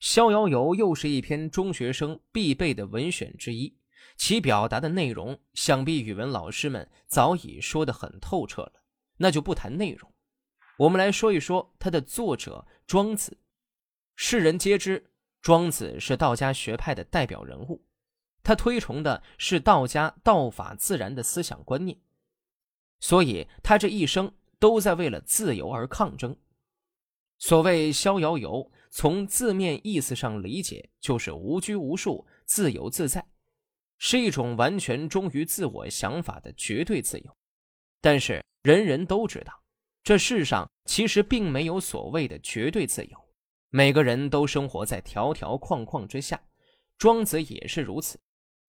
[0.00, 3.76] 逍遥游》又是一篇中学生必备的文选之一，
[4.16, 8.72] 其表达的内容，想必语文老师们早已说得很透彻了，
[9.18, 10.10] 那就不谈内容。
[10.78, 13.36] 我们来说一说它的作者庄子。
[14.16, 17.84] 世人皆知，庄子是道家学派的代表人物，
[18.42, 21.98] 他推崇的是道家道法自然的思想观念，
[23.00, 26.34] 所以他这一生都在为了自由而抗争。
[27.38, 28.72] 所谓逍遥游。
[28.90, 33.24] 从字面意思上理解，就是无拘无束、自由自在，
[33.98, 37.36] 是一种完全忠于自我想法的绝对自由。
[38.00, 39.62] 但是人人都知道，
[40.02, 43.16] 这世上其实并没有所谓的绝对自由，
[43.68, 46.42] 每个人都生活在条条框框之下。
[46.98, 48.18] 庄子也是如此，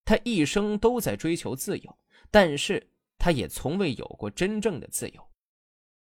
[0.06, 1.98] 他一生都在追求自由，
[2.30, 5.28] 但是他也从未有过真正的自由。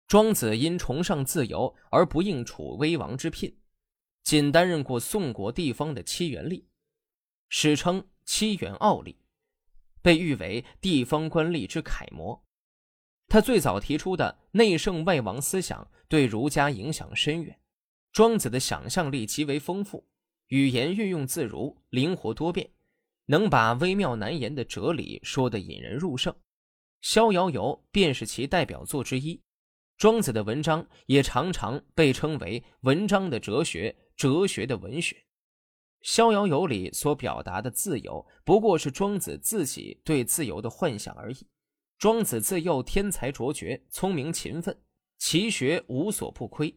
[0.06, 3.56] 庄子因崇尚自由而不应处威王之聘。
[4.22, 6.64] 仅担任过宋国地方的七元吏，
[7.48, 9.16] 史称七元奥吏，
[10.00, 12.44] 被誉为地方官吏之楷模。
[13.28, 17.58] 他最早提出的内圣外王思想对儒家影响深远。
[18.12, 20.06] 庄子的想象力极为丰富，
[20.48, 22.70] 语言运用自如，灵活多变，
[23.26, 26.32] 能把微妙难言的哲理说得引人入胜。
[27.00, 29.40] 《逍遥游》便是其代表作之一。
[29.96, 33.96] 庄子的文章也常常被称为文章的哲学。
[34.16, 35.16] 哲学的文学，
[36.02, 41.46] 《逍遥游》里所表达的自由，不过是庄子自己对自由的幻想而已。
[41.98, 44.76] 庄子自幼天才卓绝，聪明勤奋，
[45.18, 46.74] 其学无所不窥，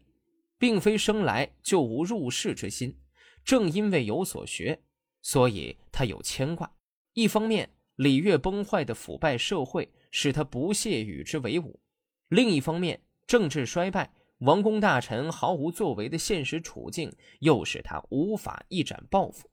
[0.58, 3.00] 并非生来就无入世之心。
[3.44, 4.83] 正因为有所学，
[5.22, 6.72] 所以他有牵挂。
[7.14, 11.80] 一方面，礼乐崩坏的腐败社会使他不屑与之为伍；
[12.27, 14.14] 另一方面，政治衰败。
[14.39, 19.50] 王公大臣毫无作为的现实处境，又使他无法一展抱负。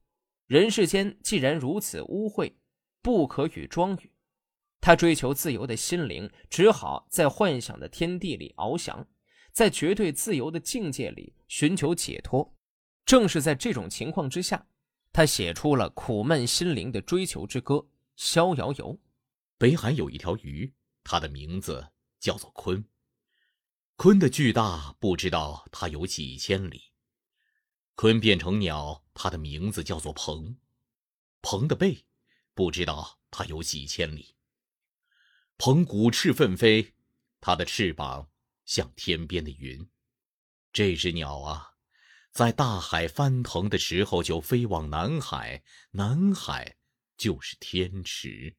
[0.47, 2.52] 人世间既然如此污秽，
[3.00, 4.12] 不可与庄语。
[4.80, 9.07] 他追求自由的心灵，只好在幻想的天地里翱翔，
[9.52, 12.52] 在绝对自由的境界里寻求解脱。
[13.07, 14.67] 正是在这种情况之下，
[15.12, 17.74] 他写出了苦闷心灵的追求之歌
[18.17, 18.95] 《逍遥游》。
[19.57, 20.73] 北海有一条鱼，
[21.05, 21.86] 它的名字
[22.18, 22.83] 叫做鲲。
[23.97, 26.92] 鲲的巨大不知道它有几千里。
[27.95, 30.58] 鲲变成鸟，它的名字叫做鹏。
[31.41, 32.05] 鹏的背
[32.55, 34.35] 不知道它有几千里。
[35.57, 36.95] 鹏鼓翅奋飞，
[37.41, 38.29] 它的翅膀
[38.64, 39.89] 像天边的云。
[40.73, 41.75] 这只鸟啊，
[42.33, 46.77] 在大海翻腾的时候就飞往南海，南海
[47.17, 48.29] 就是天池。《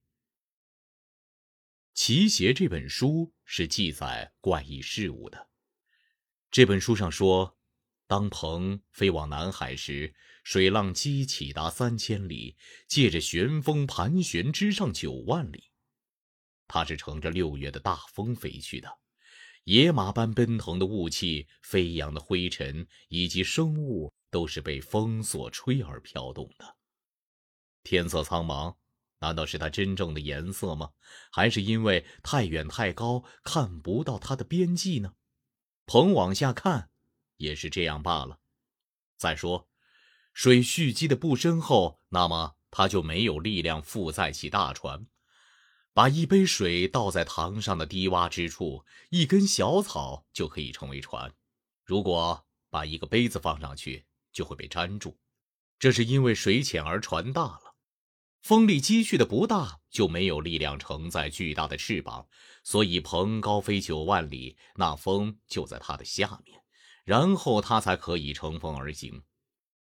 [1.94, 5.50] 奇邪》这本书是记载怪异事物的。
[6.50, 7.56] 这本书上说，
[8.08, 15.72] 当鹏飞往南海时，水浪激起达三千里，借着旋风盘旋之上九万里。
[16.68, 19.00] 它是乘着六月的大风飞去的，
[19.66, 26.76] 野马般奔腾的雾气、飞扬的灰尘以及生物，都是被风所吹而飘动的。
[27.84, 28.76] 天色苍茫。
[29.24, 30.90] 难道是它真正的颜色吗？
[31.32, 35.14] 还是因为太远太高，看不到它的边际呢？
[35.86, 36.90] 鹏往下看，
[37.38, 38.40] 也是这样罢了。
[39.16, 39.70] 再说，
[40.34, 45.08] 水蓄积的不深厚，那么它就没有力量负载起大船。
[45.94, 51.30] 把一杯水倒在塘上的低洼之处，一根小草就可以成为船；
[51.86, 55.18] 如果把一个杯子放上去，就会被粘住。
[55.80, 57.63] 这是因为水浅而船大了。
[58.44, 62.28] 风力积蓄的不大，就没有力量承载巨大的翅膀，
[62.62, 66.62] 所以鹏高飞九万里，那风就在它的下面，
[67.06, 69.24] 然后它才可以乘风而行。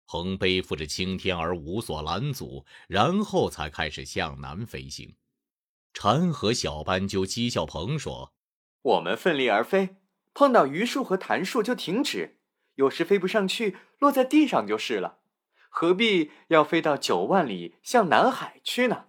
[0.07, 5.17] 鹏背负着青天而无所拦阻，然后才开始向南飞行。
[5.93, 8.33] 蝉和小斑鸠讥笑鹏说
[8.83, 9.97] ：“我们奋力而飞，
[10.33, 12.39] 碰到榆树和檀树就停止，
[12.75, 15.19] 有时飞不上去，落在地上就是了。”
[15.77, 19.07] 何必要飞到九万里向南海去呢？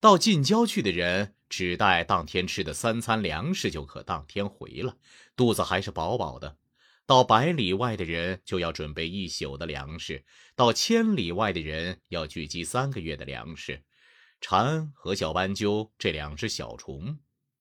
[0.00, 4.98] 到近郊去的人，只带当天吃的三餐粮食就可当天回了，
[5.36, 6.58] 肚子还是饱饱的。
[7.06, 10.24] 到百里外的人就要准备一宿的粮食，
[10.56, 13.84] 到千里外的人要聚集三个月的粮食。
[14.40, 17.20] 蝉和小斑鸠这两只小虫，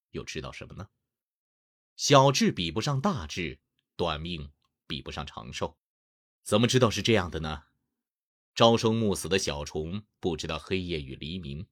[0.10, 0.88] 又知道什么呢？
[1.96, 3.60] 小智比不上大智，
[3.96, 4.50] 短命
[4.88, 5.78] 比不上长寿。
[6.44, 7.66] 怎么知道是这样的呢？
[8.60, 11.66] 朝生暮死的小虫不知道黑夜与黎明，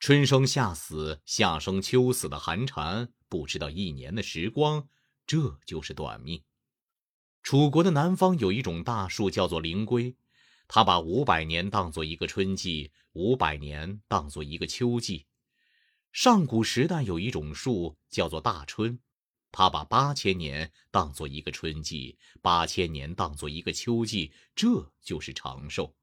[0.00, 4.88] 春生夏死，夏生秋死的寒蝉不知道一年的时光，
[5.26, 6.42] 这就是短命。
[7.42, 10.16] 楚国的南方有一种大树，叫做灵龟，
[10.66, 15.26] 它把五百年当做一个春季，五百年当做一个秋季。
[16.10, 18.98] 上古时代有一种树叫做大春，
[19.52, 25.94] 他把八千年当做一个春季，八千年当做一个秋季，这就是长寿。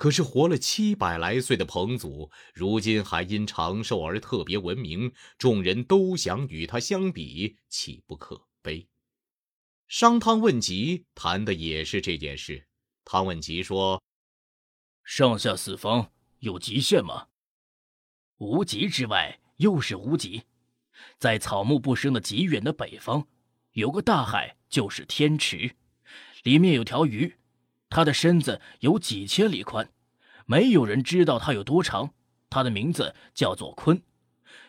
[0.00, 8.88] 可是活了七百来岁的彭祖，如今还因长寿而特别闻名，众人都想与他相比，岂不可悲？
[9.88, 12.66] 商汤问疾谈的也是这件事。
[13.04, 14.02] 汤问疾说
[15.04, 17.26] ：“上下四方有极限吗？
[18.38, 20.44] 无极之外又是无极，
[21.18, 23.26] 在草木不生的极远的北方，
[23.72, 25.76] 有个大海，就是天池，
[26.42, 27.36] 里面有条鱼，
[27.90, 29.90] 它的身子有几千里宽，
[30.46, 32.14] 没有人知道它有多长。
[32.48, 34.00] 它的名字叫做鲲。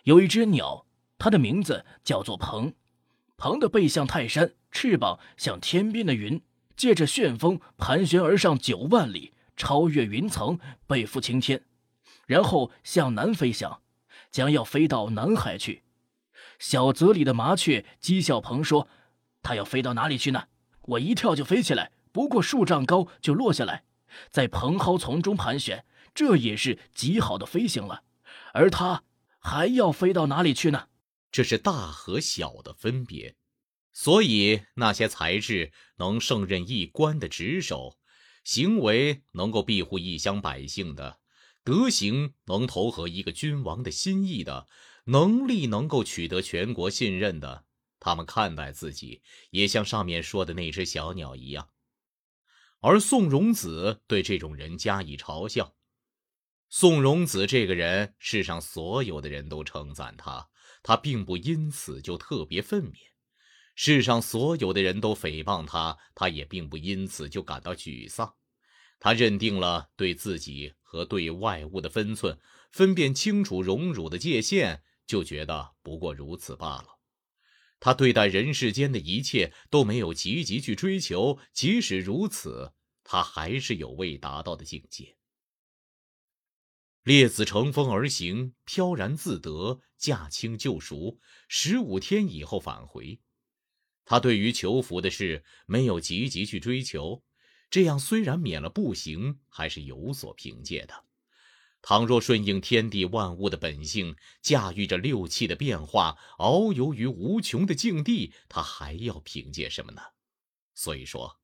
[0.03, 0.85] 有一只鸟，
[1.17, 2.73] 它的名字叫做鹏，
[3.37, 6.41] 鹏的背像泰山，翅膀像天边的云。”
[6.77, 10.57] 借着旋风盘旋而上九万里，超越云层，
[10.87, 11.63] 背负青天，
[12.25, 13.81] 然后向南飞翔，
[14.31, 15.83] 将要飞到南海去。
[16.57, 18.87] 小泽里的麻雀讥笑鹏说
[19.43, 20.45] ：“它要飞到哪里去呢？
[20.83, 23.85] 我一跳就飞起来，不过数丈高就落下来，
[24.29, 28.03] 在蓬蒿丛中盘旋，这也是极好的飞行了。
[28.53, 29.03] 而它
[29.39, 30.87] 还要飞到哪里去呢？
[31.31, 33.35] 这是大和小的分别。”
[33.93, 37.97] 所以，那些才智能胜任一官的职守，
[38.43, 41.19] 行为能够庇护一乡百姓的，
[41.65, 44.67] 德行能投合一个君王的心意的，
[45.05, 47.65] 能力能够取得全国信任的，
[47.99, 51.67] 他们看待自己也像上面说的那只小鸟一样。
[52.81, 55.75] 而宋荣子对这种人加以嘲笑。
[56.69, 60.49] 宋荣子这个人，世上所有的人都称赞他，
[60.81, 62.95] 他并不因此就特别愤懑。
[63.75, 68.33] 世上所有的人都诽谤他，他也并不因此就感到沮丧。
[68.99, 72.39] 他认定了对自己和对外物的分寸，
[72.71, 77.00] 分辨清楚荣辱的界限，就觉得不过如此罢了。
[77.81, 82.73] 他对待人世间的一切都没有积极去追求，即使如此，
[83.03, 85.17] 他还是有未达到的境界。
[87.01, 91.17] 列子乘风而行，飘然自得，驾轻就熟，
[91.47, 93.19] 十五天以后返回。
[94.05, 97.23] 他对于求福的事没有积极去追求，
[97.71, 101.05] 这样虽然免了步行，还是有所凭借的。
[101.81, 110.01] 倘若顺应天地万物的本性，驾驭着六气的变化，遨游于无穷的境地，他还要凭借什么呢？
[110.73, 111.39] 所以说，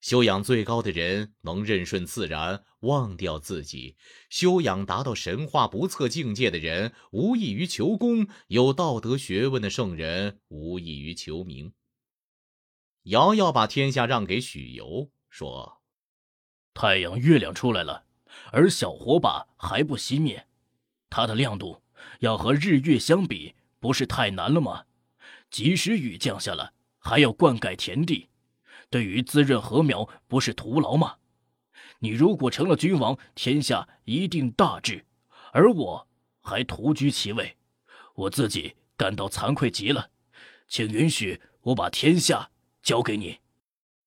[0.00, 3.96] 修养最高的人能任顺自然，忘掉自己；
[4.30, 11.72] 修养达到神话不测境界的人，无异于求功；有道德学问的圣人，无异于求名。
[13.04, 15.82] 瑶瑶把天下让给许由，说
[16.72, 18.06] ：“太阳、月亮出来了，
[18.52, 20.46] 而小火把还不熄灭，
[21.10, 21.82] 它的亮度
[22.20, 24.84] 要和日月相比，不是太难了吗？
[25.50, 28.28] 即使雨降下了，还要灌溉田地，
[28.90, 31.16] 对于滋润禾苗，不是徒劳吗？
[31.98, 35.04] 你如果成了君王，天下一定大治，
[35.52, 36.08] 而我
[36.40, 37.56] 还徒居其位，
[38.14, 40.10] 我自己感到惭愧极了，
[40.68, 42.50] 请允许我把天下。”
[42.82, 43.38] 交给你，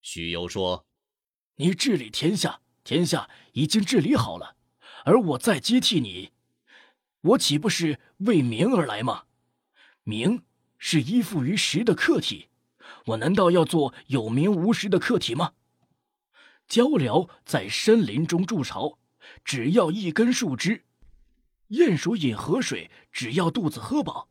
[0.01, 0.85] 许攸说
[1.55, 4.55] ：“你治理天下，天下已经治理好了，
[5.05, 6.31] 而我再接替你，
[7.21, 9.23] 我岂不是为名而来吗？
[10.03, 10.43] 名
[10.77, 12.49] 是依附于实的客体，
[13.07, 15.53] 我难道要做有名无实的客体吗？
[16.67, 18.99] 鹪鹩在深林中筑巢，
[19.43, 20.83] 只要一根树枝；
[21.69, 24.29] 鼹鼠饮河水，只要肚子喝饱。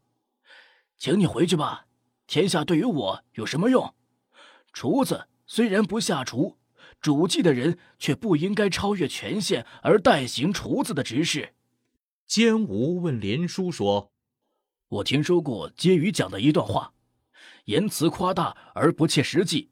[0.96, 1.86] 请你回去吧，
[2.28, 3.92] 天下对于我有什么用？”
[4.72, 6.56] 厨子虽然不下厨，
[7.04, 11.52] 主祭的人却不应该超越权限而代行厨子的职事。
[12.26, 14.10] 监吾问连叔说
[14.88, 16.94] ：“我听说过婕妤讲的一段话，
[17.66, 19.68] 言辞夸大而不切实际，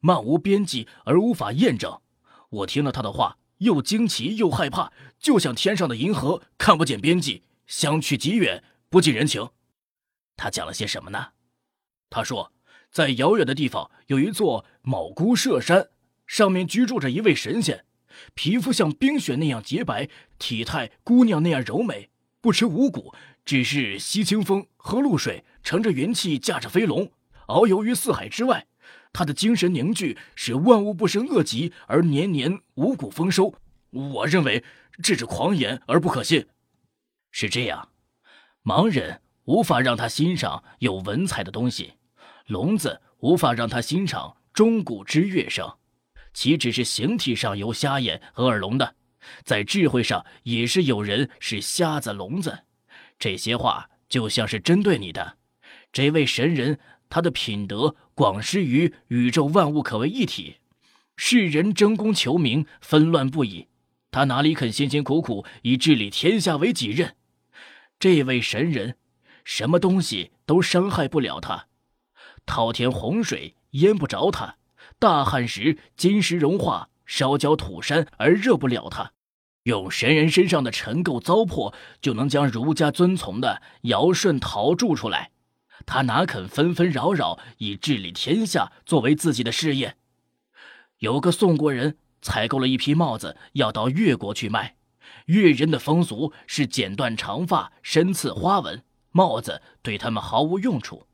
[0.00, 2.00] 漫无边际而无法验证。
[2.50, 9.50] 我听了他的话，又惊奇又害怕，就像天上的银河看不见边际，相去极远，不近人情。
[10.36, 11.30] 他讲了些什么呢？
[12.08, 12.52] 他说。”
[12.88, 15.90] 在遥远的地方，有一座卯姑舍山，
[16.26, 17.84] 上面居住着一位神仙，
[18.34, 23.14] 皮肤像冰雪那样洁白，体态姑娘那样柔美，不吃五谷，
[23.44, 27.10] 只是吸清风，喝露水，乘着元气，驾着飞龙，
[27.46, 28.66] 遨游于四海之外。
[29.12, 33.54] 他的精神凝聚，使万物不生恶疾，而年年五谷丰收。
[33.90, 34.62] 我认为
[35.02, 36.46] 这是狂言而不可信。
[37.30, 37.90] 是这样，
[38.62, 41.94] 盲人无法让他欣赏有文采的东西。
[42.46, 45.76] 聋子无法让他欣赏钟鼓之乐声，
[46.36, 48.94] 岂只是形体上有瞎眼和耳聋的，
[49.42, 52.64] 在智慧上也是有人是瞎子聋子。
[53.18, 55.38] 这些话就像是针对你的。
[55.90, 56.78] 这位神人，
[57.08, 60.56] 他的品德广施于宇宙万物，可为一体。
[61.16, 63.68] 世人争功求名，纷乱不已，
[64.10, 67.16] 他哪里肯辛辛苦苦以治理天下为己任？
[67.98, 68.98] 这位神人，
[69.42, 71.68] 什么东西都伤害不了他，
[72.44, 74.58] 滔天洪水淹不着他。
[74.98, 79.10] 大旱时，金石融化，烧焦土山而热不了它；
[79.64, 85.32] 用神人身上的尘垢糟粕，就能将儒家遵从的尧舜陶铸出来。
[85.84, 89.96] 他哪肯纷纷扰扰以治理天下作为自己的事业？
[90.98, 94.76] 有个宋国人采购了一批帽子，要到越国去卖。
[95.26, 101.06] 越人的风俗是剪断长发，身刺花纹，帽子对他们毫无用处。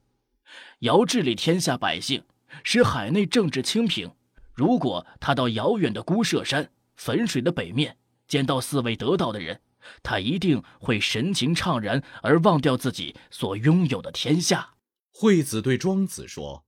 [0.80, 2.22] 尧治理天下百姓。
[2.64, 4.10] 使海内政治清平。
[4.54, 7.96] 如果他到遥远的孤舍山汾水的北面，
[8.28, 9.60] 见到四位得道的人，
[10.02, 14.74] 他一定会神情怅然而忘掉自己所拥有的天下。
[15.10, 16.64] 惠子对庄子说：“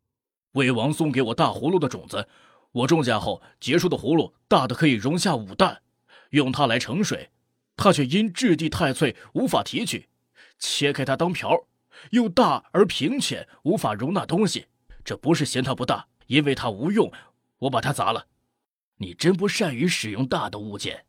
[0.53, 2.29] 魏王送给我大葫芦的种子，
[2.73, 5.83] 我种下后结出的葫芦大的可以容下五担，
[6.31, 7.31] 用它来盛水，
[7.77, 10.09] 它却因质地太脆无法提取；
[10.59, 11.67] 切开它当瓢，
[12.11, 14.67] 又大而平浅，无法容纳东西。”
[15.05, 17.13] 这不是嫌它不大，因为它无用，
[17.59, 18.27] 我把它砸了。
[18.97, 21.05] 你真不善于使用大的物件。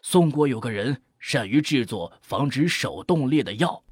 [0.00, 3.82] 宋国有个人善于制作防止手冻裂的药，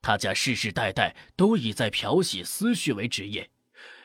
[0.00, 3.50] 他家世世代代都以在漂洗丝絮为职业。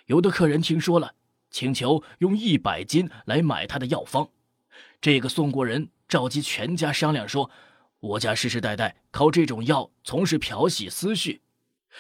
[0.08, 1.14] 有的客人听说了，
[1.50, 4.28] 请求用一百金来买他的药方。
[5.00, 7.50] 这个宋国人召集全家商量说
[8.00, 11.40] ：“我家世世代代靠这种药从事漂洗丝絮，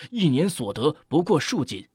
[0.09, 1.87] 一年所得不过数金。”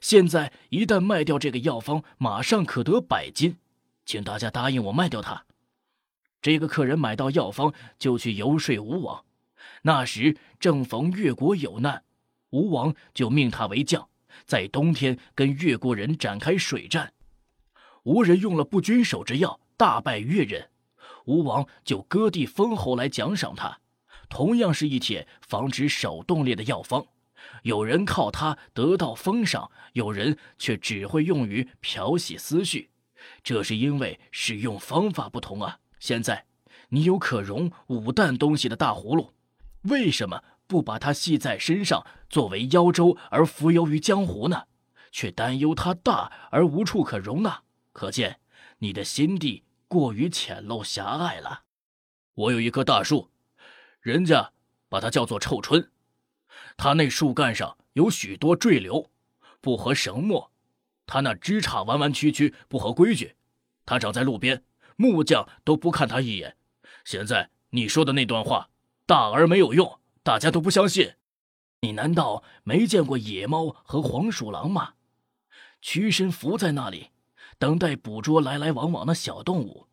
[0.00, 3.56] 现在一旦卖掉这个药方，马上可得百金，
[4.04, 5.44] 请大家答应我卖掉它。
[6.40, 9.24] 这个客人买到药方，就去游说吴王。
[9.82, 12.04] 那时正逢越国有难，
[12.50, 14.08] 吴王就命他为将，
[14.44, 17.12] 在冬天跟越国人展开水战。
[18.04, 20.70] 吴人用了不均手之药，大败越人，
[21.26, 23.78] 吴王就割地封侯来奖赏他。
[24.28, 27.06] 同样是一帖防止手冻裂的药方。
[27.62, 32.90] 有人靠它得到封赏，有人却只会用于漂洗思绪，
[33.42, 35.80] 这是因为使用方法不同啊。
[35.98, 36.46] 现在，
[36.90, 39.34] 你有可容五担东西的大葫芦，
[39.82, 44.64] 为什么不把它系在身上作为腰舟而浮游于江湖呢？
[45.10, 48.40] 却担忧它大而无处可容纳，可见
[48.78, 51.62] 你的心地过于浅陋狭隘了。
[52.34, 53.30] 我有一棵大树，
[54.00, 54.52] 人家
[54.88, 55.90] 把它叫做臭椿。
[56.78, 59.10] 它那树干上有许多坠流，
[59.60, 60.48] 不合绳墨；
[61.06, 63.34] 它那枝杈弯弯曲曲，不合规矩。
[63.84, 64.62] 它长在路边，
[64.94, 66.56] 木匠都不看它一眼。
[67.04, 68.70] 现在你说的那段话，
[69.06, 71.14] 大而没有用，大家都不相信。
[71.80, 74.94] 你难道没见过野猫和黄鼠狼吗？
[75.82, 77.10] 屈身伏在那里，
[77.58, 79.88] 等待捕捉来来往往的小动物。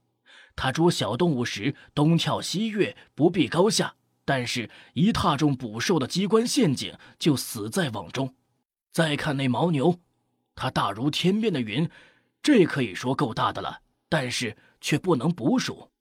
[0.55, 3.95] 它捉小动物时，东跳西跃，不避高下。
[4.25, 8.33] 但是，一踏中捕兽的机关陷阱，就死在网中。
[8.91, 9.99] 再看那牦牛，
[10.55, 11.87] 它大如天边的云，
[12.41, 15.91] 这可以说够大的了，但是却不能捕鼠。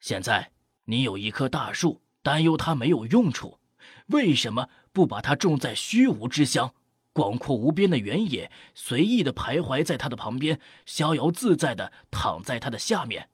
[0.00, 0.52] 现在
[0.84, 3.58] 你有一棵大树，担忧它没有用处，
[4.06, 6.72] 为什么不把它种在虚无之乡，
[7.12, 13.28] 广阔无边的原野，随意的徘徊在它的旁边，逍遥自在的躺在它的下面，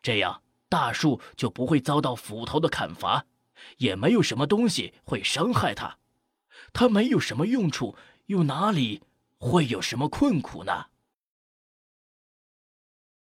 [0.00, 3.26] 这样大树就不会遭到斧头的砍伐。
[3.78, 5.98] 也没有什么东西会伤害他，
[6.72, 9.02] 他没有什么用处，又哪里
[9.38, 10.86] 会有什么困苦呢？